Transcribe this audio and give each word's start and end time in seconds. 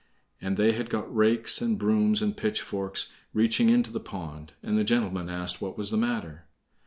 And 0.41 0.57
they 0.57 0.71
had 0.71 0.89
got 0.89 1.15
rakes, 1.15 1.61
and 1.61 1.77
brooms, 1.77 2.23
and 2.23 2.35
pitchforks, 2.35 3.11
reaching 3.33 3.69
into 3.69 3.91
the 3.91 3.99
pond; 3.99 4.53
and 4.63 4.75
the 4.75 4.83
gentleman 4.83 5.29
asked 5.29 5.61
what 5.61 5.77
was 5.77 5.91
the 5.91 5.95
matter. 5.97 6.45